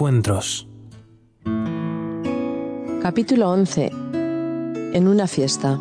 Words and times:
encuentros. 0.00 0.66
Capítulo 3.02 3.50
11. 3.50 3.92
En 4.94 5.06
una 5.06 5.26
fiesta. 5.26 5.78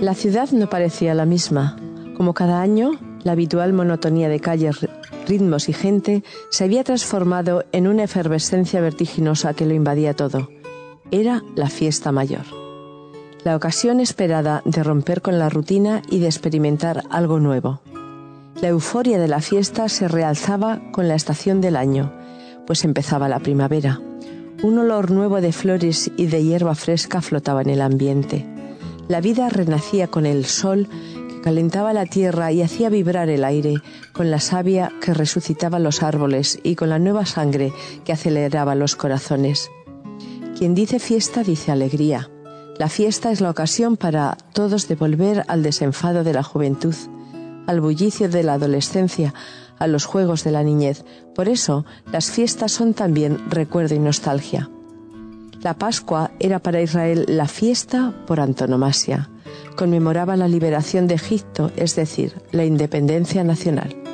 La 0.00 0.12
ciudad 0.14 0.50
no 0.50 0.68
parecía 0.68 1.14
la 1.14 1.24
misma. 1.24 1.76
Como 2.16 2.34
cada 2.34 2.60
año, 2.60 2.90
la 3.22 3.30
habitual 3.30 3.72
monotonía 3.74 4.28
de 4.28 4.40
calles, 4.40 4.88
ritmos 5.28 5.68
y 5.68 5.72
gente 5.72 6.24
se 6.50 6.64
había 6.64 6.82
transformado 6.82 7.64
en 7.70 7.86
una 7.86 8.02
efervescencia 8.02 8.80
vertiginosa 8.80 9.54
que 9.54 9.66
lo 9.66 9.74
invadía 9.74 10.12
todo. 10.12 10.48
Era 11.12 11.44
la 11.54 11.68
fiesta 11.68 12.10
mayor. 12.10 12.44
La 13.44 13.54
ocasión 13.54 14.00
esperada 14.00 14.62
de 14.64 14.82
romper 14.82 15.22
con 15.22 15.38
la 15.38 15.48
rutina 15.48 16.02
y 16.10 16.18
de 16.18 16.26
experimentar 16.26 17.04
algo 17.08 17.38
nuevo. 17.38 17.82
La 18.62 18.68
euforia 18.68 19.18
de 19.18 19.28
la 19.28 19.42
fiesta 19.42 19.86
se 19.90 20.08
realzaba 20.08 20.80
con 20.90 21.08
la 21.08 21.14
estación 21.14 21.60
del 21.60 21.76
año, 21.76 22.10
pues 22.66 22.84
empezaba 22.84 23.28
la 23.28 23.38
primavera. 23.38 24.00
Un 24.62 24.78
olor 24.78 25.10
nuevo 25.10 25.42
de 25.42 25.52
flores 25.52 26.10
y 26.16 26.24
de 26.26 26.42
hierba 26.42 26.74
fresca 26.74 27.20
flotaba 27.20 27.60
en 27.60 27.68
el 27.68 27.82
ambiente. 27.82 28.46
La 29.08 29.20
vida 29.20 29.50
renacía 29.50 30.08
con 30.08 30.24
el 30.24 30.46
sol 30.46 30.88
que 31.28 31.42
calentaba 31.42 31.92
la 31.92 32.06
tierra 32.06 32.50
y 32.50 32.62
hacía 32.62 32.88
vibrar 32.88 33.28
el 33.28 33.44
aire, 33.44 33.74
con 34.14 34.30
la 34.30 34.40
savia 34.40 34.90
que 35.02 35.12
resucitaba 35.12 35.78
los 35.78 36.02
árboles 36.02 36.58
y 36.62 36.76
con 36.76 36.88
la 36.88 36.98
nueva 36.98 37.26
sangre 37.26 37.74
que 38.06 38.12
aceleraba 38.14 38.74
los 38.74 38.96
corazones. 38.96 39.70
Quien 40.56 40.74
dice 40.74 40.98
fiesta 40.98 41.42
dice 41.42 41.72
alegría. 41.72 42.30
La 42.78 42.88
fiesta 42.88 43.30
es 43.30 43.42
la 43.42 43.50
ocasión 43.50 43.98
para 43.98 44.38
todos 44.54 44.88
de 44.88 44.94
volver 44.94 45.44
al 45.48 45.62
desenfado 45.62 46.24
de 46.24 46.32
la 46.32 46.42
juventud, 46.42 46.94
al 47.66 47.80
bullicio 47.80 48.28
de 48.28 48.42
la 48.42 48.54
adolescencia, 48.54 49.34
a 49.78 49.86
los 49.86 50.04
juegos 50.04 50.44
de 50.44 50.52
la 50.52 50.62
niñez. 50.62 51.04
Por 51.34 51.48
eso, 51.48 51.84
las 52.10 52.30
fiestas 52.30 52.72
son 52.72 52.94
también 52.94 53.50
recuerdo 53.50 53.94
y 53.94 53.98
nostalgia. 53.98 54.70
La 55.60 55.74
Pascua 55.74 56.30
era 56.38 56.60
para 56.60 56.80
Israel 56.80 57.24
la 57.28 57.48
fiesta 57.48 58.14
por 58.26 58.40
antonomasia. 58.40 59.30
Conmemoraba 59.76 60.36
la 60.36 60.48
liberación 60.48 61.06
de 61.06 61.14
Egipto, 61.14 61.70
es 61.76 61.96
decir, 61.96 62.34
la 62.52 62.64
independencia 62.64 63.42
nacional. 63.44 64.05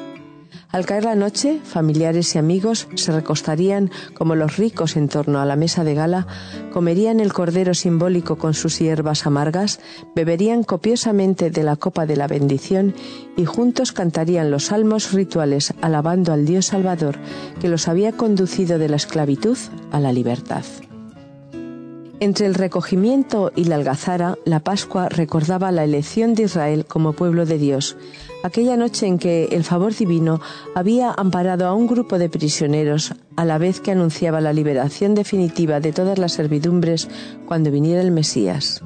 Al 0.73 0.87
caer 0.87 1.05
la 1.05 1.15
noche, 1.15 1.61
familiares 1.63 2.35
y 2.35 2.39
amigos 2.39 2.89
se 2.95 3.13
recostarían 3.13 3.91
como 4.15 4.35
los 4.35 4.57
ricos 4.57 4.97
en 4.97 5.09
torno 5.09 5.39
a 5.39 5.45
la 5.45 5.55
mesa 5.55 5.85
de 5.85 5.95
gala, 5.95 6.27
comerían 6.73 7.21
el 7.21 7.35
cordero 7.35 7.75
simbólico 7.75 8.37
con 8.37 8.55
sus 8.55 8.79
hierbas 8.79 9.27
amargas, 9.27 9.81
beberían 10.15 10.65
copiosamente 10.65 11.51
de 11.51 11.63
la 11.63 11.77
copa 11.77 12.07
de 12.07 12.17
la 12.17 12.27
bendición 12.27 12.95
y 13.37 13.45
juntos 13.45 13.93
cantarían 13.93 14.51
los 14.51 14.67
salmos 14.67 15.13
rituales 15.13 15.75
alabando 15.83 16.33
al 16.33 16.47
Dios 16.47 16.67
Salvador 16.67 17.19
que 17.61 17.69
los 17.69 17.87
había 17.87 18.13
conducido 18.13 18.79
de 18.79 18.89
la 18.89 18.97
esclavitud 18.97 19.59
a 19.91 20.01
la 20.01 20.13
libertad. 20.15 20.65
Entre 22.23 22.47
el 22.47 22.55
recogimiento 22.55 23.51
y 23.57 23.65
la 23.65 23.75
algazara, 23.75 24.39
la 24.45 24.61
Pascua 24.61 25.09
recordaba 25.09 25.73
la 25.73 25.83
elección 25.83 26.37
de 26.37 26.45
Israel 26.45 26.85
como 26.87 27.15
pueblo 27.15 27.47
de 27.47 27.59
Dios, 27.59 27.97
aquella 28.45 28.77
noche 28.77 29.09
en 29.09 29.19
que 29.19 29.47
el 29.47 29.65
favor 29.65 29.93
divino 29.93 30.41
había 30.77 31.11
amparado 31.11 31.67
a 31.67 31.75
un 31.75 31.89
grupo 31.89 32.21
de 32.21 32.29
prisioneros, 32.29 33.13
a 33.35 33.45
la 33.45 33.59
vez 33.59 33.81
que 33.81 33.91
anunciaba 33.91 34.41
la 34.41 34.53
liberación 34.53 35.17
definitiva 35.17 35.81
de 35.81 35.91
todas 35.91 36.17
las 36.17 36.35
servidumbres 36.35 37.09
cuando 37.45 37.73
viniera 37.73 38.01
el 38.01 38.13
Mesías. 38.13 38.83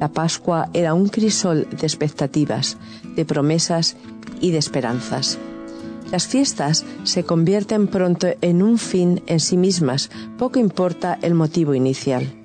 La 0.00 0.08
Pascua 0.08 0.68
era 0.72 0.92
un 0.92 1.08
crisol 1.08 1.68
de 1.70 1.86
expectativas, 1.86 2.78
de 3.14 3.24
promesas 3.24 3.96
y 4.40 4.50
de 4.50 4.58
esperanzas. 4.58 5.38
Las 6.10 6.26
fiestas 6.26 6.84
se 7.04 7.22
convierten 7.22 7.86
pronto 7.86 8.26
en 8.40 8.60
un 8.60 8.76
fin 8.76 9.22
en 9.28 9.38
sí 9.38 9.56
mismas, 9.56 10.10
poco 10.36 10.58
importa 10.58 11.16
el 11.22 11.34
motivo 11.34 11.74
inicial. 11.74 12.41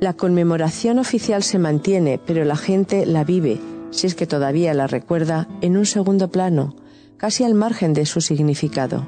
La 0.00 0.14
conmemoración 0.14 0.98
oficial 0.98 1.42
se 1.42 1.58
mantiene, 1.58 2.18
pero 2.24 2.46
la 2.46 2.56
gente 2.56 3.04
la 3.04 3.22
vive, 3.22 3.60
si 3.90 4.06
es 4.06 4.14
que 4.14 4.26
todavía 4.26 4.72
la 4.72 4.86
recuerda, 4.86 5.46
en 5.60 5.76
un 5.76 5.84
segundo 5.84 6.30
plano, 6.30 6.74
casi 7.18 7.44
al 7.44 7.52
margen 7.52 7.92
de 7.92 8.06
su 8.06 8.22
significado. 8.22 9.06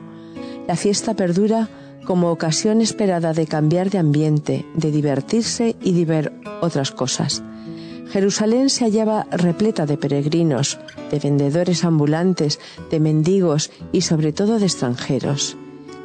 La 0.69 0.77
fiesta 0.77 1.15
perdura 1.15 1.71
como 2.05 2.31
ocasión 2.31 2.83
esperada 2.83 3.33
de 3.33 3.47
cambiar 3.47 3.89
de 3.89 3.99
ambiente, 3.99 4.67
de 4.75 4.91
divertirse 4.91 5.77
y 5.81 5.95
de 5.95 6.05
ver 6.05 6.33
otras 6.61 6.91
cosas. 6.91 7.43
Jerusalén 8.11 8.69
se 8.69 8.85
hallaba 8.85 9.27
repleta 9.31 9.87
de 9.87 9.97
peregrinos, 9.97 10.79
de 11.11 11.19
vendedores 11.19 11.85
ambulantes, 11.85 12.61
de 12.91 13.01
mendigos 13.01 13.71
y 13.93 14.03
sobre 14.03 14.35
todo 14.35 14.59
de 14.59 14.67
extranjeros 14.67 15.57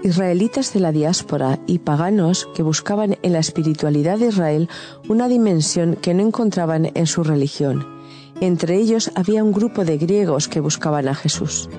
israelitas 0.03 0.73
de 0.73 0.79
la 0.79 0.91
diáspora 0.91 1.59
y 1.67 1.79
paganos 1.79 2.47
que 2.55 2.63
buscaban 2.63 3.17
en 3.21 3.33
la 3.33 3.39
espiritualidad 3.39 4.19
de 4.19 4.27
Israel 4.27 4.69
una 5.09 5.27
dimensión 5.27 5.95
que 5.95 6.13
no 6.13 6.23
encontraban 6.23 6.91
en 6.93 7.07
su 7.07 7.23
religión. 7.23 7.85
Entre 8.39 8.75
ellos 8.75 9.11
había 9.15 9.43
un 9.43 9.51
grupo 9.51 9.83
de 9.83 9.97
griegos 9.97 10.47
que 10.47 10.59
buscaban 10.59 11.07
a 11.07 11.15
Jesús. 11.15 11.69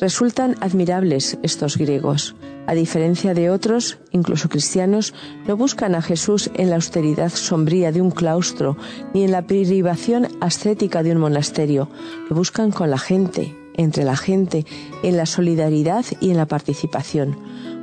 Resultan 0.00 0.56
admirables 0.60 1.38
estos 1.42 1.76
griegos. 1.76 2.34
A 2.66 2.74
diferencia 2.74 3.34
de 3.34 3.50
otros, 3.50 3.98
incluso 4.12 4.48
cristianos, 4.48 5.12
no 5.46 5.56
buscan 5.56 5.94
a 5.94 6.02
Jesús 6.02 6.50
en 6.54 6.70
la 6.70 6.76
austeridad 6.76 7.30
sombría 7.30 7.92
de 7.92 8.00
un 8.00 8.10
claustro 8.10 8.76
ni 9.12 9.24
en 9.24 9.32
la 9.32 9.42
privación 9.42 10.28
ascética 10.40 11.02
de 11.02 11.12
un 11.12 11.18
monasterio. 11.18 11.90
Lo 12.28 12.36
buscan 12.36 12.70
con 12.70 12.90
la 12.90 12.98
gente, 12.98 13.54
entre 13.74 14.04
la 14.04 14.16
gente, 14.16 14.66
en 15.02 15.16
la 15.16 15.26
solidaridad 15.26 16.04
y 16.20 16.30
en 16.30 16.36
la 16.36 16.46
participación. 16.46 17.36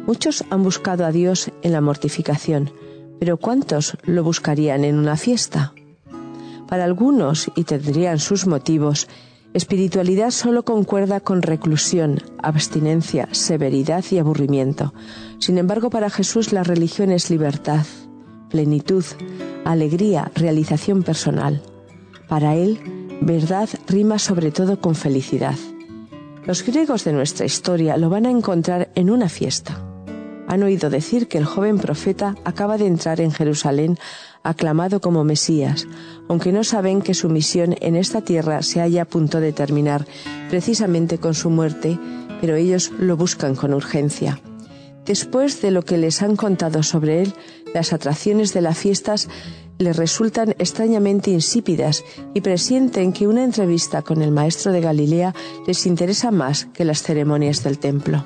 Muchos 0.05 0.45
han 0.49 0.63
buscado 0.63 1.05
a 1.05 1.11
Dios 1.11 1.51
en 1.61 1.73
la 1.73 1.81
mortificación, 1.81 2.71
pero 3.19 3.37
¿cuántos 3.37 3.97
lo 4.03 4.23
buscarían 4.23 4.83
en 4.83 4.97
una 4.97 5.17
fiesta? 5.17 5.73
Para 6.67 6.83
algunos, 6.83 7.49
y 7.55 7.63
tendrían 7.63 8.19
sus 8.19 8.45
motivos, 8.45 9.07
espiritualidad 9.53 10.31
solo 10.31 10.63
concuerda 10.63 11.19
con 11.19 11.41
reclusión, 11.41 12.21
abstinencia, 12.41 13.27
severidad 13.31 14.03
y 14.11 14.17
aburrimiento. 14.17 14.93
Sin 15.39 15.57
embargo, 15.57 15.89
para 15.89 16.09
Jesús 16.09 16.53
la 16.53 16.63
religión 16.63 17.11
es 17.11 17.29
libertad, 17.29 17.85
plenitud, 18.49 19.03
alegría, 19.65 20.31
realización 20.35 21.03
personal. 21.03 21.61
Para 22.27 22.55
Él, 22.55 22.79
verdad 23.21 23.69
rima 23.87 24.19
sobre 24.19 24.51
todo 24.51 24.79
con 24.79 24.95
felicidad. 24.95 25.55
Los 26.47 26.63
griegos 26.63 27.03
de 27.03 27.11
nuestra 27.11 27.45
historia 27.45 27.97
lo 27.97 28.09
van 28.09 28.25
a 28.25 28.31
encontrar 28.31 28.89
en 28.95 29.09
una 29.09 29.27
fiesta. 29.27 29.83
Han 30.47 30.63
oído 30.63 30.89
decir 30.89 31.27
que 31.27 31.37
el 31.37 31.43
joven 31.43 31.77
profeta 31.77 32.35
acaba 32.45 32.77
de 32.77 32.87
entrar 32.87 33.19
en 33.19 33.33
Jerusalén 33.33 33.97
aclamado 34.43 35.01
como 35.01 35.25
Mesías, 35.25 35.85
aunque 36.29 36.53
no 36.53 36.63
saben 36.63 37.01
que 37.01 37.13
su 37.13 37.27
misión 37.27 37.75
en 37.81 37.97
esta 37.97 38.21
tierra 38.21 38.61
se 38.61 38.79
halla 38.79 39.01
a 39.01 39.05
punto 39.05 39.41
de 39.41 39.51
terminar 39.51 40.05
precisamente 40.49 41.17
con 41.17 41.33
su 41.33 41.49
muerte, 41.49 41.99
pero 42.39 42.55
ellos 42.55 42.93
lo 42.97 43.17
buscan 43.17 43.53
con 43.53 43.73
urgencia. 43.73 44.39
Después 45.05 45.61
de 45.61 45.71
lo 45.71 45.83
que 45.83 45.97
les 45.97 46.21
han 46.21 46.37
contado 46.37 46.81
sobre 46.81 47.23
él, 47.23 47.33
las 47.73 47.91
atracciones 47.91 48.53
de 48.53 48.61
las 48.61 48.77
fiestas 48.77 49.27
les 49.79 49.95
resultan 49.95 50.51
extrañamente 50.57 51.31
insípidas 51.31 52.03
y 52.33 52.41
presienten 52.41 53.13
que 53.13 53.27
una 53.27 53.43
entrevista 53.43 54.01
con 54.01 54.21
el 54.21 54.31
maestro 54.31 54.71
de 54.71 54.81
Galilea 54.81 55.35
les 55.65 55.85
interesa 55.85 56.31
más 56.31 56.65
que 56.65 56.85
las 56.85 57.03
ceremonias 57.03 57.63
del 57.63 57.79
templo. 57.79 58.23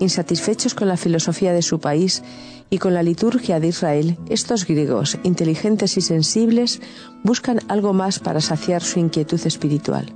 Insatisfechos 0.00 0.74
con 0.74 0.88
la 0.88 0.96
filosofía 0.96 1.52
de 1.52 1.62
su 1.62 1.80
país 1.80 2.22
y 2.70 2.78
con 2.78 2.94
la 2.94 3.02
liturgia 3.02 3.58
de 3.58 3.68
Israel, 3.68 4.18
estos 4.28 4.66
griegos, 4.66 5.18
inteligentes 5.24 5.96
y 5.96 6.02
sensibles, 6.02 6.80
buscan 7.24 7.60
algo 7.68 7.92
más 7.92 8.20
para 8.20 8.40
saciar 8.40 8.82
su 8.82 9.00
inquietud 9.00 9.40
espiritual. 9.44 10.12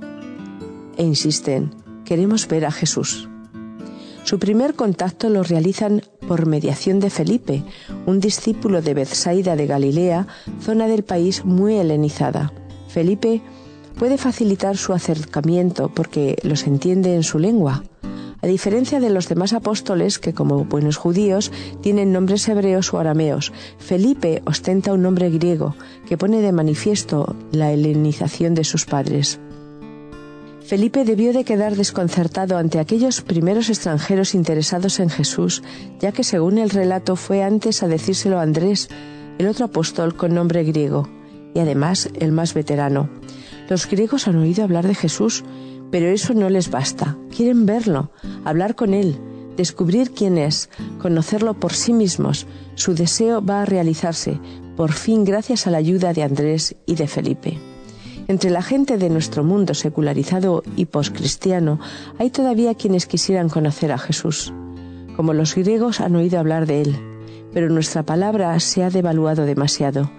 E 0.97 1.03
insisten, 1.03 1.71
queremos 2.05 2.47
ver 2.47 2.65
a 2.65 2.71
Jesús. 2.71 3.27
Su 4.23 4.39
primer 4.39 4.75
contacto 4.75 5.29
lo 5.29 5.43
realizan 5.43 6.01
por 6.27 6.45
mediación 6.45 6.99
de 6.99 7.09
Felipe, 7.09 7.63
un 8.05 8.19
discípulo 8.19 8.81
de 8.81 8.93
Bethsaida 8.93 9.55
de 9.55 9.67
Galilea, 9.67 10.27
zona 10.61 10.87
del 10.87 11.03
país 11.03 11.45
muy 11.45 11.75
helenizada. 11.75 12.51
Felipe 12.87 13.41
puede 13.97 14.17
facilitar 14.17 14.77
su 14.77 14.93
acercamiento 14.93 15.89
porque 15.89 16.37
los 16.43 16.67
entiende 16.67 17.15
en 17.15 17.23
su 17.23 17.39
lengua. 17.39 17.83
A 18.41 18.47
diferencia 18.47 18.99
de 18.99 19.09
los 19.09 19.29
demás 19.29 19.53
apóstoles 19.53 20.19
que 20.19 20.33
como 20.33 20.65
buenos 20.65 20.97
judíos 20.97 21.49
tienen 21.81 22.11
nombres 22.11 22.47
hebreos 22.49 22.93
o 22.93 22.99
arameos, 22.99 23.53
Felipe 23.77 24.41
ostenta 24.45 24.91
un 24.91 25.01
nombre 25.01 25.29
griego 25.29 25.75
que 26.05 26.17
pone 26.17 26.41
de 26.41 26.51
manifiesto 26.51 27.37
la 27.53 27.71
helenización 27.71 28.53
de 28.53 28.65
sus 28.65 28.85
padres. 28.85 29.39
Felipe 30.65 31.03
debió 31.03 31.33
de 31.33 31.43
quedar 31.43 31.75
desconcertado 31.75 32.57
ante 32.57 32.79
aquellos 32.79 33.21
primeros 33.21 33.69
extranjeros 33.69 34.33
interesados 34.33 34.99
en 35.01 35.09
Jesús, 35.09 35.61
ya 35.99 36.13
que 36.13 36.23
según 36.23 36.57
el 36.57 36.69
relato 36.69 37.17
fue 37.17 37.43
antes 37.43 37.83
a 37.83 37.87
decírselo 37.87 38.39
a 38.39 38.43
Andrés, 38.43 38.87
el 39.39 39.47
otro 39.47 39.65
apóstol 39.65 40.15
con 40.15 40.33
nombre 40.33 40.63
griego, 40.63 41.09
y 41.53 41.59
además 41.59 42.09
el 42.17 42.31
más 42.31 42.53
veterano. 42.53 43.09
Los 43.69 43.87
griegos 43.87 44.27
han 44.27 44.37
oído 44.37 44.63
hablar 44.63 44.87
de 44.87 44.95
Jesús, 44.95 45.43
pero 45.91 46.07
eso 46.07 46.33
no 46.33 46.49
les 46.49 46.71
basta. 46.71 47.17
Quieren 47.35 47.65
verlo, 47.65 48.11
hablar 48.45 48.75
con 48.75 48.93
él, 48.93 49.19
descubrir 49.57 50.11
quién 50.11 50.37
es, 50.37 50.69
conocerlo 51.01 51.55
por 51.55 51.73
sí 51.73 51.91
mismos, 51.91 52.47
su 52.75 52.95
deseo 52.95 53.45
va 53.45 53.63
a 53.63 53.65
realizarse, 53.65 54.39
por 54.77 54.93
fin 54.93 55.25
gracias 55.25 55.67
a 55.67 55.71
la 55.71 55.77
ayuda 55.77 56.13
de 56.13 56.23
Andrés 56.23 56.75
y 56.85 56.95
de 56.95 57.07
Felipe. 57.07 57.72
Entre 58.27 58.49
la 58.49 58.61
gente 58.61 58.97
de 58.97 59.09
nuestro 59.09 59.43
mundo 59.43 59.73
secularizado 59.73 60.63
y 60.75 60.85
poscristiano 60.85 61.79
hay 62.17 62.29
todavía 62.29 62.75
quienes 62.75 63.05
quisieran 63.05 63.49
conocer 63.49 63.91
a 63.91 63.97
Jesús. 63.97 64.53
Como 65.15 65.33
los 65.33 65.55
griegos 65.55 65.99
han 65.99 66.15
oído 66.15 66.39
hablar 66.39 66.65
de 66.65 66.81
él, 66.81 66.95
pero 67.53 67.69
nuestra 67.69 68.03
palabra 68.03 68.59
se 68.59 68.83
ha 68.83 68.89
devaluado 68.89 69.45
demasiado. 69.45 70.09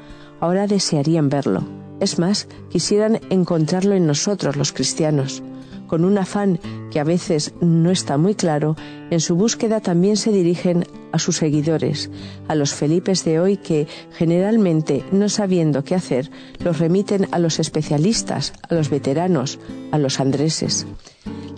Ahora 0.41 0.67
desearían 0.67 1.29
verlo. 1.29 1.65
Es 2.01 2.19
más, 2.19 2.49
quisieran 2.71 3.21
encontrarlo 3.31 3.95
en 3.95 4.07
nosotros 4.07 4.57
los 4.57 4.73
cristianos. 4.73 5.43
Con 5.87 6.05
un 6.05 6.19
afán 6.19 6.59
que 6.91 7.01
a 7.01 7.05
veces 7.05 7.55
no 7.61 7.91
está 7.91 8.17
muy 8.17 8.35
claro, 8.35 8.77
en 9.11 9.21
su 9.21 9.37
búsqueda 9.37 9.81
también 9.81 10.17
se 10.17 10.33
dirigen 10.33 10.87
a 11.13 11.19
sus 11.19 11.37
seguidores, 11.37 12.11
a 12.49 12.55
los 12.55 12.75
Felipes 12.75 13.25
de 13.25 13.39
hoy 13.39 13.57
que, 13.57 13.87
generalmente 14.13 15.05
no 15.13 15.29
sabiendo 15.29 15.85
qué 15.85 15.95
hacer, 15.95 16.31
los 16.59 16.79
remiten 16.79 17.29
a 17.31 17.39
los 17.39 17.61
especialistas, 17.61 18.53
a 18.69 18.75
los 18.75 18.91
veteranos, 18.91 19.59
a 19.93 19.99
los 19.99 20.19
andreses. 20.19 20.87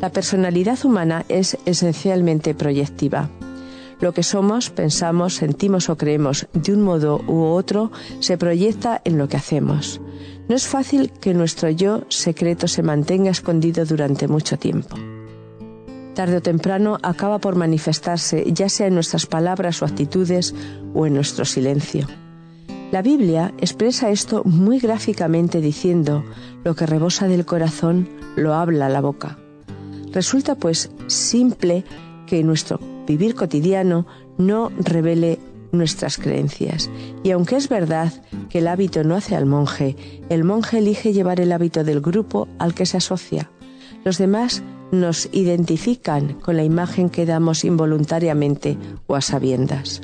La 0.00 0.10
personalidad 0.10 0.84
humana 0.84 1.24
es 1.28 1.56
esencialmente 1.64 2.54
proyectiva. 2.54 3.30
Lo 3.98 4.12
que 4.12 4.22
somos, 4.22 4.68
pensamos, 4.68 5.34
sentimos 5.34 5.88
o 5.88 5.96
creemos 5.96 6.48
de 6.52 6.74
un 6.74 6.82
modo 6.82 7.22
u 7.26 7.44
otro 7.44 7.90
se 8.20 8.36
proyecta 8.36 9.00
en 9.04 9.16
lo 9.16 9.28
que 9.28 9.38
hacemos. 9.38 10.00
No 10.48 10.54
es 10.54 10.66
fácil 10.66 11.10
que 11.10 11.34
nuestro 11.34 11.70
yo 11.70 12.04
secreto 12.08 12.68
se 12.68 12.82
mantenga 12.82 13.30
escondido 13.30 13.84
durante 13.84 14.28
mucho 14.28 14.58
tiempo. 14.58 14.96
Tarde 16.14 16.36
o 16.38 16.42
temprano 16.42 16.98
acaba 17.02 17.38
por 17.38 17.56
manifestarse, 17.56 18.44
ya 18.52 18.68
sea 18.68 18.86
en 18.86 18.94
nuestras 18.94 19.26
palabras 19.26 19.82
o 19.82 19.84
actitudes 19.84 20.54
o 20.94 21.06
en 21.06 21.14
nuestro 21.14 21.44
silencio. 21.44 22.06
La 22.92 23.02
Biblia 23.02 23.52
expresa 23.58 24.10
esto 24.10 24.42
muy 24.44 24.78
gráficamente 24.78 25.60
diciendo, 25.60 26.24
lo 26.64 26.74
que 26.74 26.86
rebosa 26.86 27.26
del 27.26 27.44
corazón 27.44 28.08
lo 28.36 28.54
habla 28.54 28.88
la 28.88 29.00
boca. 29.00 29.38
Resulta 30.12 30.54
pues 30.54 30.90
simple 31.08 31.84
que 32.26 32.42
nuestro 32.44 32.80
vivir 33.06 33.34
cotidiano 33.34 34.06
no 34.38 34.70
revele 34.78 35.38
nuestras 35.76 36.18
creencias. 36.18 36.90
Y 37.22 37.30
aunque 37.30 37.56
es 37.56 37.68
verdad 37.68 38.12
que 38.48 38.58
el 38.58 38.68
hábito 38.68 39.04
no 39.04 39.14
hace 39.14 39.36
al 39.36 39.46
monje, 39.46 39.96
el 40.28 40.44
monje 40.44 40.78
elige 40.78 41.12
llevar 41.12 41.40
el 41.40 41.52
hábito 41.52 41.84
del 41.84 42.00
grupo 42.00 42.48
al 42.58 42.74
que 42.74 42.86
se 42.86 42.96
asocia. 42.96 43.50
Los 44.04 44.18
demás 44.18 44.62
nos 44.92 45.28
identifican 45.32 46.34
con 46.34 46.56
la 46.56 46.64
imagen 46.64 47.10
que 47.10 47.26
damos 47.26 47.64
involuntariamente 47.64 48.76
o 49.06 49.16
a 49.16 49.20
sabiendas. 49.20 50.00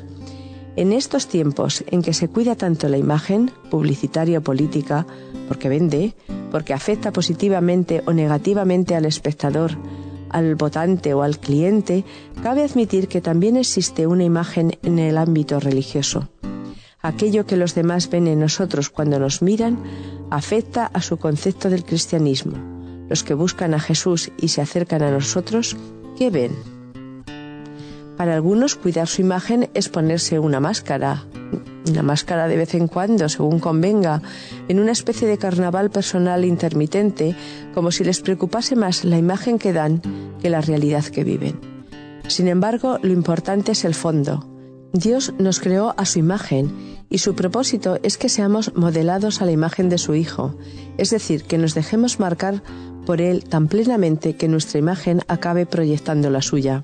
En 0.75 0.91
estos 0.91 1.27
tiempos 1.27 1.83
en 1.87 2.01
que 2.01 2.13
se 2.13 2.27
cuida 2.27 2.55
tanto 2.55 2.89
la 2.89 2.97
imagen, 2.97 3.51
publicitaria 3.69 4.39
o 4.39 4.41
política, 4.41 5.05
porque 5.47 5.69
vende, 5.69 6.15
porque 6.51 6.73
afecta 6.73 7.11
positivamente 7.11 8.01
o 8.05 8.13
negativamente 8.13 8.95
al 8.95 9.05
espectador, 9.05 9.77
al 10.33 10.55
votante 10.55 11.13
o 11.13 11.23
al 11.23 11.39
cliente, 11.39 12.03
cabe 12.41 12.63
admitir 12.63 13.07
que 13.07 13.21
también 13.21 13.55
existe 13.55 14.05
una 14.07 14.25
imagen 14.25 14.77
en 14.83 14.99
el 14.99 15.17
ámbito 15.17 15.59
religioso. 15.59 16.29
Aquello 17.01 17.45
que 17.45 17.57
los 17.57 17.75
demás 17.75 18.09
ven 18.09 18.27
en 18.27 18.39
nosotros 18.39 18.89
cuando 18.89 19.19
nos 19.19 19.41
miran 19.41 19.77
afecta 20.29 20.85
a 20.87 21.01
su 21.01 21.17
concepto 21.17 21.69
del 21.69 21.85
cristianismo. 21.85 22.57
Los 23.09 23.23
que 23.23 23.33
buscan 23.33 23.73
a 23.73 23.79
Jesús 23.79 24.31
y 24.39 24.49
se 24.49 24.61
acercan 24.61 25.03
a 25.03 25.11
nosotros, 25.11 25.77
¿qué 26.17 26.29
ven? 26.29 26.51
Para 28.17 28.35
algunos 28.35 28.75
cuidar 28.75 29.07
su 29.07 29.21
imagen 29.21 29.69
es 29.73 29.89
ponerse 29.89 30.39
una 30.39 30.59
máscara, 30.59 31.25
una 31.89 32.03
máscara 32.03 32.47
de 32.47 32.57
vez 32.57 32.73
en 32.75 32.87
cuando, 32.87 33.29
según 33.29 33.59
convenga, 33.59 34.21
en 34.67 34.79
una 34.79 34.91
especie 34.91 35.27
de 35.27 35.37
carnaval 35.37 35.89
personal 35.89 36.45
intermitente, 36.45 37.35
como 37.73 37.91
si 37.91 38.03
les 38.03 38.21
preocupase 38.21 38.75
más 38.75 39.03
la 39.03 39.17
imagen 39.17 39.59
que 39.59 39.73
dan 39.73 40.01
que 40.41 40.49
la 40.49 40.61
realidad 40.61 41.03
que 41.05 41.23
viven. 41.23 41.59
Sin 42.27 42.47
embargo, 42.47 42.99
lo 43.01 43.11
importante 43.11 43.73
es 43.73 43.85
el 43.85 43.93
fondo. 43.93 44.49
Dios 44.93 45.33
nos 45.39 45.59
creó 45.59 45.93
a 45.97 46.05
su 46.05 46.19
imagen 46.19 46.71
y 47.09 47.17
su 47.17 47.35
propósito 47.35 47.99
es 48.03 48.17
que 48.17 48.29
seamos 48.29 48.75
modelados 48.75 49.41
a 49.41 49.45
la 49.45 49.51
imagen 49.51 49.89
de 49.89 49.97
su 49.97 50.13
Hijo, 50.15 50.55
es 50.97 51.09
decir, 51.09 51.43
que 51.43 51.57
nos 51.57 51.73
dejemos 51.73 52.19
marcar 52.19 52.61
por 53.05 53.19
Él 53.19 53.43
tan 53.43 53.67
plenamente 53.67 54.35
que 54.35 54.47
nuestra 54.47 54.79
imagen 54.79 55.21
acabe 55.27 55.65
proyectando 55.65 56.29
la 56.29 56.41
suya. 56.41 56.83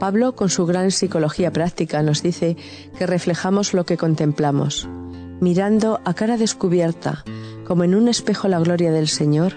Pablo, 0.00 0.34
con 0.34 0.48
su 0.48 0.66
gran 0.66 0.90
psicología 0.90 1.52
práctica, 1.52 2.02
nos 2.02 2.22
dice 2.22 2.56
que 2.98 3.06
reflejamos 3.06 3.74
lo 3.74 3.84
que 3.84 3.98
contemplamos. 3.98 4.88
Mirando 5.40 6.00
a 6.04 6.14
cara 6.14 6.38
descubierta, 6.38 7.22
como 7.64 7.84
en 7.84 7.94
un 7.94 8.08
espejo 8.08 8.48
la 8.48 8.58
gloria 8.58 8.90
del 8.92 9.08
Señor, 9.08 9.52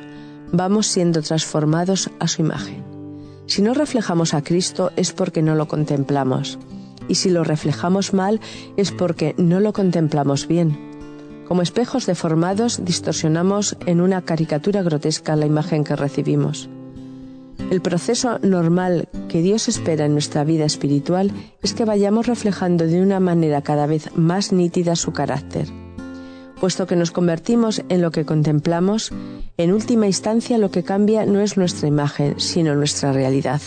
vamos 0.52 0.86
siendo 0.86 1.22
transformados 1.22 2.12
a 2.20 2.28
su 2.28 2.42
imagen. 2.42 2.84
Si 3.48 3.62
no 3.62 3.74
reflejamos 3.74 4.34
a 4.34 4.44
Cristo 4.44 4.92
es 4.98 5.14
porque 5.14 5.42
no 5.42 5.56
lo 5.56 5.68
contemplamos. 5.68 6.60
Y 7.08 7.16
si 7.16 7.30
lo 7.30 7.44
reflejamos 7.44 8.14
mal 8.14 8.42
es 8.78 8.92
porque 8.92 9.36
no 9.38 9.62
lo 9.62 9.72
contemplamos 9.72 10.48
bien. 10.48 10.78
Como 11.48 11.62
espejos 11.62 12.06
deformados 12.06 12.84
distorsionamos 12.84 13.78
en 13.86 14.02
una 14.02 14.22
caricatura 14.22 14.82
grotesca 14.82 15.36
la 15.36 15.46
imagen 15.46 15.84
que 15.84 15.96
recibimos. 15.96 16.70
El 17.72 17.82
proceso 17.82 18.40
normal 18.40 19.10
que 19.30 19.42
Dios 19.42 19.68
espera 19.68 20.06
en 20.06 20.14
nuestra 20.14 20.44
vida 20.44 20.66
espiritual 20.66 21.32
es 21.62 21.74
que 21.74 21.86
vayamos 21.86 22.28
reflejando 22.28 22.86
de 22.86 23.02
una 23.02 23.20
manera 23.20 23.62
cada 23.62 23.88
vez 23.88 24.10
más 24.16 24.52
nítida 24.52 24.96
su 24.96 25.12
carácter. 25.12 25.68
Puesto 26.60 26.88
que 26.88 26.96
nos 26.96 27.12
convertimos 27.12 27.82
en 27.90 28.02
lo 28.02 28.12
que 28.12 28.26
contemplamos, 28.26 29.12
en 29.58 29.74
última 29.74 30.08
instancia 30.08 30.58
lo 30.58 30.72
que 30.72 30.84
cambia 30.84 31.26
no 31.26 31.42
es 31.42 31.58
nuestra 31.58 31.88
imagen, 31.88 32.40
sino 32.40 32.76
nuestra 32.76 33.12
realidad. 33.12 33.62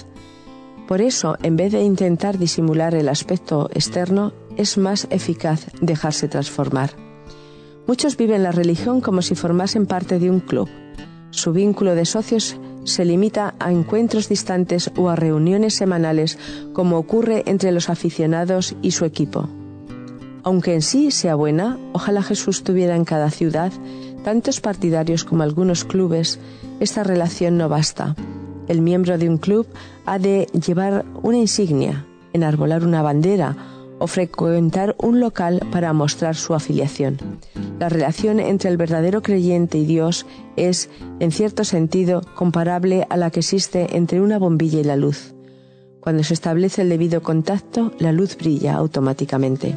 Por 0.89 1.01
eso, 1.01 1.37
en 1.43 1.57
vez 1.57 1.73
de 1.73 1.83
intentar 1.83 2.39
disimular 2.39 2.95
el 2.95 3.09
aspecto 3.09 3.69
externo, 3.75 4.33
es 4.57 4.79
más 4.79 5.09
eficaz 5.11 5.67
dejarse 5.81 6.29
transformar. 6.29 6.91
Muchos 7.87 8.17
viven 8.17 8.43
la 8.43 8.53
religión 8.53 9.01
como 9.01 9.21
si 9.21 9.35
formasen 9.35 9.87
parte 9.87 10.19
de 10.19 10.31
un 10.31 10.41
club. 10.41 10.69
Su 11.31 11.53
vínculo 11.53 11.95
de 11.95 12.05
socios 12.05 12.57
se 12.87 13.05
limita 13.05 13.55
a 13.59 13.71
encuentros 13.71 14.31
distantes 14.31 14.91
o 14.97 15.11
a 15.11 15.17
reuniones 15.17 15.75
semanales 15.75 16.39
como 16.73 16.97
ocurre 16.97 17.43
entre 17.47 17.73
los 17.73 17.91
aficionados 17.91 18.75
y 18.81 18.93
su 18.93 19.05
equipo. 19.05 19.49
Aunque 20.45 20.75
en 20.75 20.83
sí 20.83 21.11
sea 21.11 21.35
buena, 21.35 21.79
ojalá 21.93 22.23
Jesús 22.23 22.63
tuviera 22.63 22.97
en 22.97 23.05
cada 23.05 23.31
ciudad 23.31 23.73
tantos 24.25 24.61
partidarios 24.61 25.25
como 25.25 25.43
algunos 25.43 25.85
clubes, 25.85 26.39
esta 26.81 27.03
relación 27.03 27.59
no 27.59 27.69
basta. 27.69 28.15
El 28.69 28.81
miembro 28.81 29.19
de 29.19 29.29
un 29.29 29.39
club 29.39 29.67
ha 30.05 30.19
de 30.19 30.47
llevar 30.67 31.05
una 31.23 31.39
insignia, 31.39 32.07
enarbolar 32.33 32.85
una 32.85 33.03
bandera 33.03 33.57
o 33.99 34.07
frecuentar 34.07 34.95
un 34.99 35.21
local 35.21 35.61
para 35.71 35.93
mostrar 35.93 36.37
su 36.37 36.55
afiliación. 36.55 37.19
La 37.79 37.89
relación 37.89 38.41
entre 38.41 38.71
el 38.71 38.77
verdadero 38.77 39.23
creyente 39.23 39.79
y 39.79 39.87
Dios 39.87 40.27
es, 40.57 40.91
en 41.21 41.31
cierto 41.31 41.65
sentido, 41.65 42.23
comparable 42.35 43.07
a 43.11 43.17
la 43.17 43.31
que 43.31 43.41
existe 43.41 43.97
entre 43.97 44.21
una 44.21 44.39
bombilla 44.39 44.81
y 44.81 44.85
la 44.85 44.97
luz. 44.97 45.35
Cuando 46.01 46.23
se 46.23 46.35
establece 46.35 46.83
el 46.83 46.89
debido 46.89 47.23
contacto, 47.23 47.93
la 47.99 48.13
luz 48.13 48.37
brilla 48.37 48.75
automáticamente. 48.75 49.77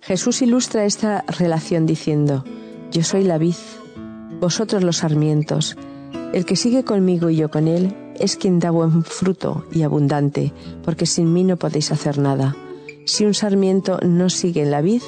Jesús 0.00 0.42
ilustra 0.42 0.84
esta 0.84 1.24
relación 1.38 1.86
diciendo, 1.86 2.44
Yo 2.90 3.02
soy 3.04 3.24
la 3.24 3.38
vid, 3.38 3.54
vosotros 4.40 4.82
los 4.82 4.98
sarmientos. 4.98 5.76
El 6.32 6.44
que 6.44 6.56
sigue 6.56 6.84
conmigo 6.84 7.30
y 7.30 7.36
yo 7.36 7.50
con 7.50 7.68
él 7.68 7.94
es 8.18 8.36
quien 8.36 8.58
da 8.58 8.70
buen 8.70 9.04
fruto 9.04 9.66
y 9.72 9.82
abundante, 9.82 10.52
porque 10.82 11.06
sin 11.06 11.32
mí 11.32 11.44
no 11.44 11.56
podéis 11.56 11.92
hacer 11.92 12.18
nada. 12.18 12.56
Si 13.10 13.24
un 13.24 13.34
sarmiento 13.34 13.98
no 14.06 14.30
sigue 14.30 14.62
en 14.62 14.70
la 14.70 14.82
vid, 14.82 15.02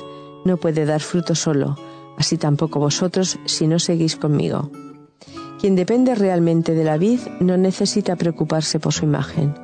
no 0.45 0.57
puede 0.57 0.87
dar 0.87 1.03
fruto 1.03 1.37
solo, 1.37 1.79
así 2.19 2.37
tampoco 2.37 2.81
vosotros 2.81 3.39
si 3.45 3.69
no 3.69 3.79
seguís 3.79 4.17
conmigo. 4.17 4.73
Quien 5.61 5.77
depende 5.77 6.17
realmente 6.17 6.75
de 6.75 6.83
la 6.83 6.97
vid 6.99 7.21
no 7.39 7.57
necesita 7.57 8.17
preocuparse 8.17 8.81
por 8.81 8.93
su 8.93 9.05
imagen. 9.05 9.55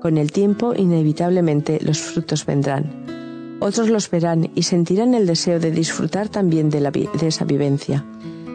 Con 0.00 0.16
el 0.16 0.32
tiempo, 0.32 0.72
inevitablemente, 0.74 1.80
los 1.82 2.00
frutos 2.00 2.46
vendrán. 2.46 3.58
Otros 3.60 3.90
los 3.90 4.10
verán 4.10 4.50
y 4.54 4.62
sentirán 4.62 5.12
el 5.12 5.26
deseo 5.26 5.60
de 5.60 5.70
disfrutar 5.70 6.30
también 6.30 6.70
de, 6.70 6.80
de 6.80 7.26
esa 7.26 7.44
vivencia. 7.44 8.06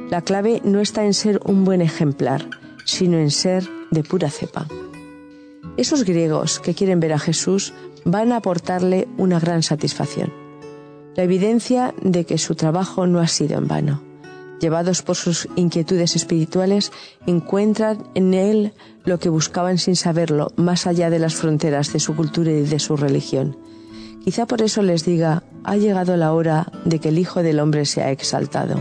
La 0.10 0.24
clave 0.24 0.64
no 0.64 0.80
está 0.80 1.06
en 1.06 1.14
ser 1.14 1.42
un 1.46 1.64
buen 1.64 1.84
ejemplar, 1.84 2.50
sino 2.86 3.20
en 3.20 3.30
ser 3.30 3.70
de 3.92 4.02
pura 4.02 4.32
cepa. 4.32 4.68
Esos 5.78 6.06
griegos 6.06 6.60
que 6.60 6.74
quieren 6.74 7.00
ver 7.00 7.14
a 7.14 7.20
Jesús 7.20 7.72
van 8.08 8.32
a 8.32 8.38
aportarle 8.38 9.08
una 9.18 9.38
gran 9.38 9.64
satisfacción. 9.64 10.32
La 11.16 11.24
evidencia 11.24 11.94
de 12.02 12.24
que 12.24 12.38
su 12.38 12.56
trabajo 12.56 13.06
no 13.06 13.20
ha 13.20 13.28
sido 13.28 13.58
en 13.58 13.68
vano. 13.68 14.02
Llevados 14.62 15.02
por 15.02 15.18
sus 15.18 15.48
inquietudes 15.56 16.16
espirituales, 16.16 16.92
encuentran 17.28 18.08
en 18.16 18.34
él 18.34 18.74
lo 19.04 19.20
que 19.20 19.30
buscaban 19.30 19.78
sin 19.78 19.96
saberlo, 19.96 20.52
más 20.56 20.88
allá 20.88 21.10
de 21.10 21.20
las 21.20 21.36
fronteras 21.36 21.92
de 21.92 22.00
su 22.00 22.16
cultura 22.16 22.52
y 22.52 22.62
de 22.62 22.80
su 22.80 22.96
religión. 22.96 23.58
Quizá 24.24 24.46
por 24.46 24.62
eso 24.62 24.82
les 24.82 25.04
diga, 25.04 25.44
ha 25.64 25.76
llegado 25.76 26.16
la 26.16 26.32
hora 26.34 26.72
de 26.86 27.00
que 27.00 27.10
el 27.10 27.20
Hijo 27.20 27.44
del 27.44 27.60
Hombre 27.60 27.86
sea 27.86 28.10
exaltado. 28.12 28.80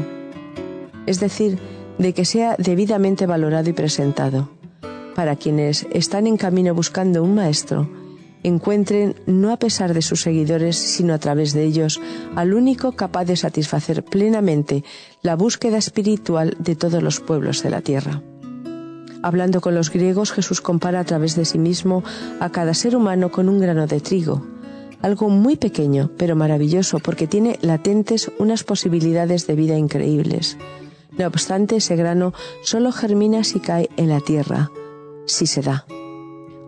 Es 1.06 1.18
decir, 1.18 1.58
de 1.98 2.14
que 2.14 2.24
sea 2.24 2.54
debidamente 2.58 3.26
valorado 3.26 3.68
y 3.68 3.72
presentado. 3.72 4.50
Para 5.14 5.34
quienes 5.34 5.86
están 5.90 6.26
en 6.26 6.36
camino 6.36 6.74
buscando 6.74 7.22
un 7.22 7.34
maestro, 7.34 7.88
encuentren, 8.46 9.16
no 9.26 9.52
a 9.52 9.58
pesar 9.58 9.92
de 9.94 10.02
sus 10.02 10.22
seguidores, 10.22 10.76
sino 10.76 11.14
a 11.14 11.18
través 11.18 11.52
de 11.52 11.64
ellos, 11.64 12.00
al 12.34 12.54
único 12.54 12.92
capaz 12.92 13.24
de 13.24 13.36
satisfacer 13.36 14.04
plenamente 14.04 14.84
la 15.22 15.36
búsqueda 15.36 15.78
espiritual 15.78 16.56
de 16.58 16.76
todos 16.76 17.02
los 17.02 17.20
pueblos 17.20 17.62
de 17.62 17.70
la 17.70 17.80
tierra. 17.80 18.22
Hablando 19.22 19.60
con 19.60 19.74
los 19.74 19.90
griegos, 19.90 20.30
Jesús 20.30 20.60
compara 20.60 21.00
a 21.00 21.04
través 21.04 21.34
de 21.34 21.44
sí 21.44 21.58
mismo 21.58 22.04
a 22.38 22.50
cada 22.50 22.74
ser 22.74 22.94
humano 22.94 23.32
con 23.32 23.48
un 23.48 23.58
grano 23.58 23.86
de 23.86 24.00
trigo, 24.00 24.46
algo 25.02 25.28
muy 25.28 25.56
pequeño, 25.56 26.10
pero 26.16 26.36
maravilloso, 26.36 27.00
porque 27.00 27.26
tiene 27.26 27.58
latentes 27.62 28.30
unas 28.38 28.64
posibilidades 28.64 29.46
de 29.46 29.54
vida 29.54 29.76
increíbles. 29.76 30.56
No 31.18 31.26
obstante, 31.26 31.76
ese 31.76 31.96
grano 31.96 32.34
solo 32.62 32.92
germina 32.92 33.42
si 33.44 33.60
cae 33.60 33.90
en 33.96 34.08
la 34.08 34.20
tierra, 34.20 34.70
si 35.26 35.46
se 35.46 35.62
da. 35.62 35.86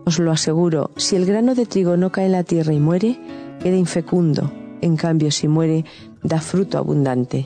Os 0.08 0.18
lo 0.18 0.32
aseguro, 0.32 0.90
si 0.96 1.16
el 1.16 1.26
grano 1.26 1.54
de 1.54 1.66
trigo 1.66 1.98
no 1.98 2.10
cae 2.10 2.24
en 2.24 2.32
la 2.32 2.42
tierra 2.42 2.72
y 2.72 2.80
muere, 2.80 3.20
queda 3.60 3.76
infecundo. 3.76 4.50
En 4.80 4.96
cambio, 4.96 5.30
si 5.30 5.48
muere, 5.48 5.84
da 6.22 6.40
fruto 6.40 6.78
abundante. 6.78 7.44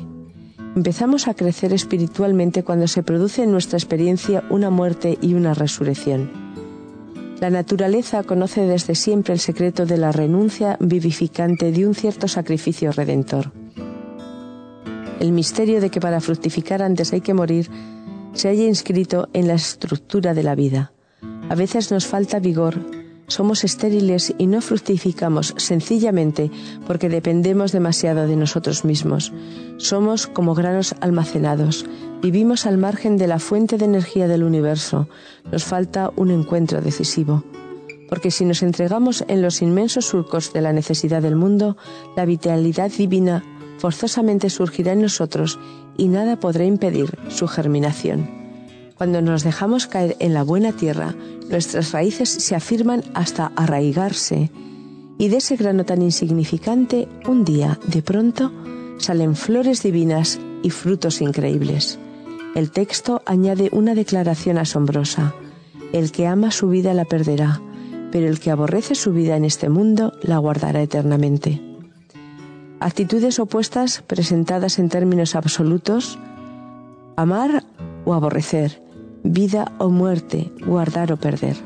Empezamos 0.76 1.26
a 1.26 1.34
crecer 1.34 1.72
espiritualmente 1.72 2.62
cuando 2.62 2.86
se 2.86 3.02
produce 3.02 3.42
en 3.42 3.50
nuestra 3.50 3.78
experiencia 3.78 4.44
una 4.48 4.70
muerte 4.70 5.18
y 5.20 5.34
una 5.34 5.54
resurrección. 5.54 6.30
La 7.40 7.50
naturaleza 7.50 8.22
conoce 8.22 8.60
desde 8.60 8.94
siempre 8.94 9.34
el 9.34 9.40
secreto 9.40 9.84
de 9.84 9.98
la 9.98 10.12
renuncia 10.12 10.76
vivificante 10.78 11.72
de 11.72 11.84
un 11.84 11.96
cierto 11.96 12.28
sacrificio 12.28 12.92
redentor. 12.92 13.50
El 15.18 15.32
misterio 15.32 15.80
de 15.80 15.90
que 15.90 16.00
para 16.00 16.20
fructificar 16.20 16.80
antes 16.80 17.12
hay 17.12 17.22
que 17.22 17.34
morir 17.34 17.68
se 18.34 18.48
haya 18.48 18.62
inscrito 18.62 19.28
en 19.32 19.48
la 19.48 19.54
estructura 19.54 20.32
de 20.32 20.44
la 20.44 20.54
vida. 20.54 20.92
A 21.52 21.54
veces 21.54 21.90
nos 21.90 22.06
falta 22.06 22.38
vigor, 22.38 22.80
somos 23.26 23.62
estériles 23.62 24.32
y 24.38 24.46
no 24.46 24.62
fructificamos 24.62 25.52
sencillamente 25.58 26.50
porque 26.86 27.10
dependemos 27.10 27.72
demasiado 27.72 28.26
de 28.26 28.36
nosotros 28.36 28.86
mismos. 28.86 29.34
Somos 29.76 30.26
como 30.26 30.54
granos 30.54 30.94
almacenados, 31.02 31.84
vivimos 32.22 32.64
al 32.64 32.78
margen 32.78 33.18
de 33.18 33.26
la 33.26 33.38
fuente 33.38 33.76
de 33.76 33.84
energía 33.84 34.28
del 34.28 34.44
universo. 34.44 35.10
Nos 35.52 35.64
falta 35.64 36.10
un 36.16 36.30
encuentro 36.30 36.80
decisivo. 36.80 37.44
Porque 38.08 38.30
si 38.30 38.46
nos 38.46 38.62
entregamos 38.62 39.22
en 39.28 39.42
los 39.42 39.60
inmensos 39.60 40.06
surcos 40.06 40.54
de 40.54 40.62
la 40.62 40.72
necesidad 40.72 41.20
del 41.20 41.36
mundo, 41.36 41.76
la 42.16 42.24
vitalidad 42.24 42.90
divina 42.90 43.44
forzosamente 43.76 44.48
surgirá 44.48 44.92
en 44.92 45.02
nosotros 45.02 45.58
y 45.98 46.08
nada 46.08 46.40
podrá 46.40 46.64
impedir 46.64 47.18
su 47.28 47.46
germinación. 47.46 48.41
Cuando 49.02 49.20
nos 49.20 49.42
dejamos 49.42 49.88
caer 49.88 50.16
en 50.20 50.32
la 50.32 50.44
buena 50.44 50.70
tierra, 50.70 51.16
nuestras 51.50 51.90
raíces 51.90 52.28
se 52.28 52.54
afirman 52.54 53.02
hasta 53.14 53.50
arraigarse 53.56 54.52
y 55.18 55.26
de 55.26 55.38
ese 55.38 55.56
grano 55.56 55.84
tan 55.84 56.02
insignificante, 56.02 57.08
un 57.26 57.44
día, 57.44 57.80
de 57.84 58.00
pronto, 58.00 58.52
salen 58.98 59.34
flores 59.34 59.82
divinas 59.82 60.38
y 60.62 60.70
frutos 60.70 61.20
increíbles. 61.20 61.98
El 62.54 62.70
texto 62.70 63.22
añade 63.26 63.70
una 63.72 63.96
declaración 63.96 64.56
asombrosa. 64.56 65.34
El 65.92 66.12
que 66.12 66.28
ama 66.28 66.52
su 66.52 66.68
vida 66.68 66.94
la 66.94 67.04
perderá, 67.04 67.60
pero 68.12 68.28
el 68.28 68.38
que 68.38 68.52
aborrece 68.52 68.94
su 68.94 69.12
vida 69.12 69.36
en 69.36 69.44
este 69.44 69.68
mundo 69.68 70.12
la 70.22 70.38
guardará 70.38 70.80
eternamente. 70.80 71.60
Actitudes 72.78 73.40
opuestas 73.40 74.04
presentadas 74.06 74.78
en 74.78 74.88
términos 74.88 75.34
absolutos, 75.34 76.20
amar 77.16 77.64
o 78.04 78.14
aborrecer, 78.14 78.80
vida 79.22 79.72
o 79.78 79.88
muerte, 79.88 80.52
guardar 80.64 81.12
o 81.12 81.16
perder. 81.16 81.56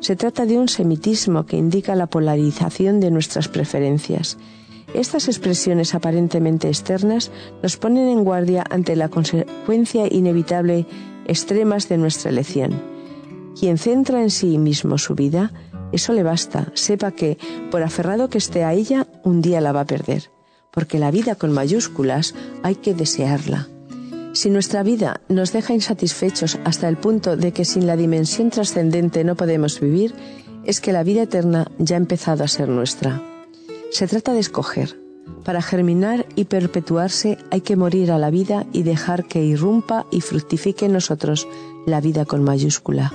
Se 0.00 0.16
trata 0.16 0.46
de 0.46 0.58
un 0.58 0.68
semitismo 0.68 1.46
que 1.46 1.56
indica 1.56 1.94
la 1.94 2.06
polarización 2.06 3.00
de 3.00 3.10
nuestras 3.10 3.48
preferencias. 3.48 4.36
Estas 4.92 5.28
expresiones 5.28 5.94
aparentemente 5.94 6.68
externas 6.68 7.30
nos 7.62 7.76
ponen 7.76 8.08
en 8.08 8.22
guardia 8.22 8.64
ante 8.68 8.96
la 8.96 9.08
consecuencia 9.08 10.06
inevitable 10.12 10.86
extremas 11.26 11.88
de 11.88 11.98
nuestra 11.98 12.30
elección. 12.30 12.82
Quien 13.58 13.78
centra 13.78 14.20
en 14.22 14.30
sí 14.30 14.58
mismo 14.58 14.98
su 14.98 15.14
vida, 15.14 15.52
eso 15.92 16.12
le 16.12 16.22
basta, 16.22 16.70
sepa 16.74 17.12
que, 17.12 17.38
por 17.70 17.82
aferrado 17.82 18.28
que 18.28 18.38
esté 18.38 18.64
a 18.64 18.72
ella, 18.72 19.06
un 19.22 19.40
día 19.40 19.60
la 19.60 19.72
va 19.72 19.80
a 19.80 19.86
perder, 19.86 20.30
porque 20.72 20.98
la 20.98 21.10
vida 21.10 21.36
con 21.36 21.52
mayúsculas 21.52 22.34
hay 22.62 22.74
que 22.74 22.94
desearla. 22.94 23.68
Si 24.34 24.50
nuestra 24.50 24.82
vida 24.82 25.20
nos 25.28 25.52
deja 25.52 25.74
insatisfechos 25.74 26.58
hasta 26.64 26.88
el 26.88 26.96
punto 26.96 27.36
de 27.36 27.52
que 27.52 27.64
sin 27.64 27.86
la 27.86 27.96
dimensión 27.96 28.50
trascendente 28.50 29.22
no 29.22 29.36
podemos 29.36 29.78
vivir, 29.80 30.12
es 30.64 30.80
que 30.80 30.92
la 30.92 31.04
vida 31.04 31.22
eterna 31.22 31.70
ya 31.78 31.94
ha 31.94 31.98
empezado 31.98 32.42
a 32.42 32.48
ser 32.48 32.68
nuestra. 32.68 33.22
Se 33.92 34.08
trata 34.08 34.32
de 34.32 34.40
escoger. 34.40 34.98
Para 35.44 35.62
germinar 35.62 36.26
y 36.34 36.46
perpetuarse 36.46 37.38
hay 37.52 37.60
que 37.60 37.76
morir 37.76 38.10
a 38.10 38.18
la 38.18 38.30
vida 38.30 38.66
y 38.72 38.82
dejar 38.82 39.24
que 39.26 39.44
irrumpa 39.44 40.04
y 40.10 40.20
fructifique 40.20 40.86
en 40.86 40.94
nosotros 40.94 41.46
la 41.86 42.00
vida 42.00 42.24
con 42.24 42.42
mayúscula. 42.42 43.12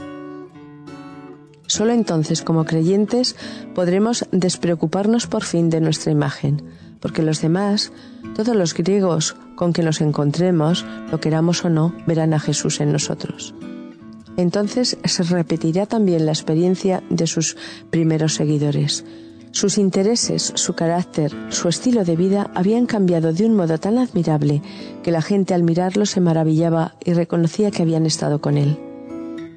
Solo 1.68 1.92
entonces, 1.92 2.44
como 2.44 2.64
creyentes, 2.64 3.36
podremos 3.76 4.26
despreocuparnos 4.32 5.28
por 5.28 5.44
fin 5.44 5.70
de 5.70 5.82
nuestra 5.82 6.14
imagen, 6.14 6.64
porque 7.00 7.22
los 7.22 7.42
demás, 7.42 7.92
todos 8.36 8.56
los 8.56 8.74
griegos 8.74 9.36
con 9.56 9.74
que 9.74 9.84
nos 9.84 10.02
encontremos, 10.02 10.86
lo 11.12 11.20
queramos 11.20 11.64
o 11.66 11.70
no, 11.70 11.94
verán 12.08 12.34
a 12.34 12.40
Jesús 12.40 12.80
en 12.80 12.92
nosotros. 12.92 13.54
Entonces 14.38 14.98
se 15.04 15.24
repetirá 15.24 15.86
también 15.86 16.26
la 16.26 16.32
experiencia 16.32 17.04
de 17.10 17.28
sus 17.28 17.58
primeros 17.90 18.36
seguidores. 18.36 19.04
Sus 19.52 19.78
intereses, 19.78 20.54
su 20.56 20.74
carácter, 20.76 21.36
su 21.50 21.68
estilo 21.68 22.06
de 22.06 22.16
vida 22.16 22.52
habían 22.54 22.86
cambiado 22.86 23.34
de 23.34 23.46
un 23.46 23.56
modo 23.56 23.80
tan 23.80 23.98
admirable 23.98 24.62
que 25.04 25.12
la 25.12 25.22
gente 25.22 25.54
al 25.54 25.64
mirarlo 25.64 26.06
se 26.06 26.22
maravillaba 26.22 26.96
y 27.04 27.14
reconocía 27.14 27.72
que 27.72 27.82
habían 27.82 28.06
estado 28.06 28.40
con 28.40 28.58
él. 28.58 28.78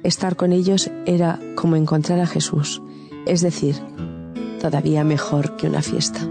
Estar 0.03 0.35
con 0.35 0.51
ellos 0.51 0.89
era 1.05 1.39
como 1.55 1.75
encontrar 1.75 2.19
a 2.19 2.27
Jesús, 2.27 2.81
es 3.25 3.41
decir, 3.41 3.75
todavía 4.59 5.03
mejor 5.03 5.55
que 5.55 5.67
una 5.67 5.81
fiesta. 5.81 6.27